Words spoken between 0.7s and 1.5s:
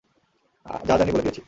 যা জানি বলে দিয়েছি।